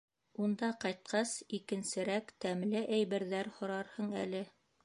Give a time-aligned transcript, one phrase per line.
[0.45, 4.47] —Унда ҡайтҡас, икенсерәк тәмле әйберҙәр һорарһың әле.